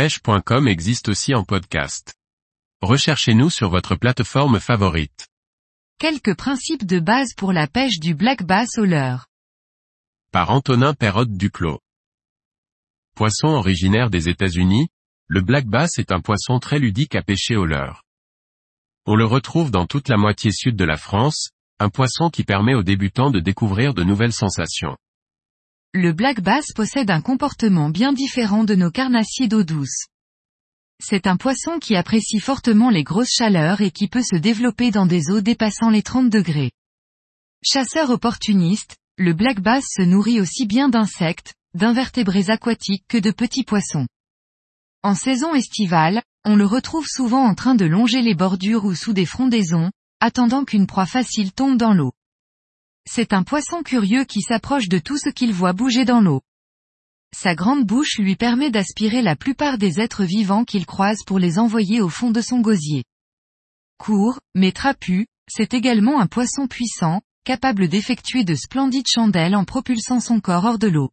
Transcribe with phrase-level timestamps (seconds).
[0.00, 2.14] pêche.com existe aussi en podcast.
[2.80, 5.28] Recherchez-nous sur votre plateforme favorite.
[5.98, 9.26] Quelques principes de base pour la pêche du black bass au leurre.
[10.32, 11.80] Par Antonin Perrotte Duclos.
[13.14, 14.88] Poisson originaire des États-Unis,
[15.26, 18.02] le black bass est un poisson très ludique à pêcher au leurre.
[19.04, 22.72] On le retrouve dans toute la moitié sud de la France, un poisson qui permet
[22.72, 24.96] aux débutants de découvrir de nouvelles sensations.
[25.92, 30.06] Le black bass possède un comportement bien différent de nos carnassiers d'eau douce.
[31.02, 35.06] C'est un poisson qui apprécie fortement les grosses chaleurs et qui peut se développer dans
[35.06, 36.70] des eaux dépassant les 30 degrés.
[37.64, 43.64] Chasseur opportuniste, le black bass se nourrit aussi bien d'insectes, d'invertébrés aquatiques que de petits
[43.64, 44.06] poissons.
[45.02, 49.12] En saison estivale, on le retrouve souvent en train de longer les bordures ou sous
[49.12, 52.12] des frondaisons, attendant qu'une proie facile tombe dans l'eau.
[53.06, 56.42] C'est un poisson curieux qui s'approche de tout ce qu'il voit bouger dans l'eau.
[57.34, 61.58] Sa grande bouche lui permet d'aspirer la plupart des êtres vivants qu'il croise pour les
[61.58, 63.04] envoyer au fond de son gosier.
[63.98, 70.20] Court, mais trapu, c'est également un poisson puissant, capable d'effectuer de splendides chandelles en propulsant
[70.20, 71.10] son corps hors de l'eau.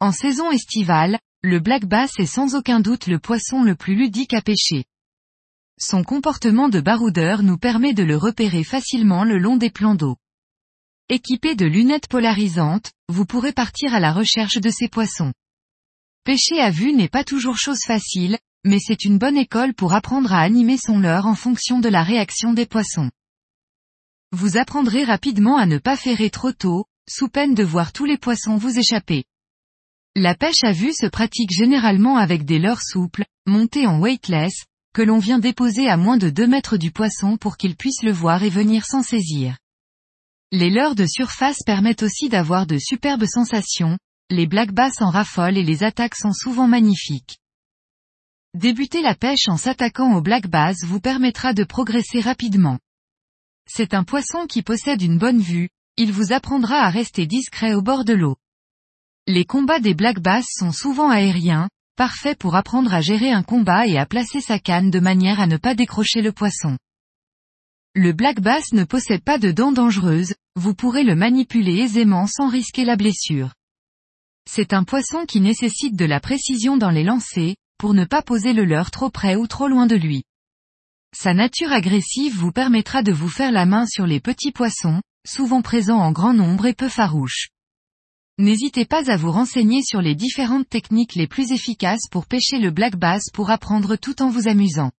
[0.00, 4.34] En saison estivale, le black bass est sans aucun doute le poisson le plus ludique
[4.34, 4.84] à pêcher.
[5.78, 10.16] Son comportement de baroudeur nous permet de le repérer facilement le long des plans d'eau.
[11.12, 15.32] Équipé de lunettes polarisantes, vous pourrez partir à la recherche de ces poissons.
[16.22, 20.32] Pêcher à vue n'est pas toujours chose facile, mais c'est une bonne école pour apprendre
[20.32, 23.10] à animer son leurre en fonction de la réaction des poissons.
[24.30, 28.16] Vous apprendrez rapidement à ne pas ferrer trop tôt, sous peine de voir tous les
[28.16, 29.24] poissons vous échapper.
[30.14, 34.64] La pêche à vue se pratique généralement avec des leurres souples, montés en weightless,
[34.94, 38.12] que l'on vient déposer à moins de 2 mètres du poisson pour qu'il puisse le
[38.12, 39.56] voir et venir s'en saisir.
[40.52, 43.98] Les leurres de surface permettent aussi d'avoir de superbes sensations,
[44.30, 47.38] les black bass en raffolent et les attaques sont souvent magnifiques.
[48.54, 52.80] Débuter la pêche en s'attaquant au black bass vous permettra de progresser rapidement.
[53.68, 57.82] C'est un poisson qui possède une bonne vue, il vous apprendra à rester discret au
[57.82, 58.36] bord de l'eau.
[59.28, 63.86] Les combats des black bass sont souvent aériens, parfaits pour apprendre à gérer un combat
[63.86, 66.76] et à placer sa canne de manière à ne pas décrocher le poisson.
[67.96, 72.48] Le black bass ne possède pas de dents dangereuses, vous pourrez le manipuler aisément sans
[72.48, 73.52] risquer la blessure.
[74.48, 78.52] C'est un poisson qui nécessite de la précision dans les lancers, pour ne pas poser
[78.52, 80.22] le leurre trop près ou trop loin de lui.
[81.16, 85.60] Sa nature agressive vous permettra de vous faire la main sur les petits poissons, souvent
[85.60, 87.48] présents en grand nombre et peu farouches.
[88.38, 92.70] N'hésitez pas à vous renseigner sur les différentes techniques les plus efficaces pour pêcher le
[92.70, 94.92] black bass pour apprendre tout en vous amusant.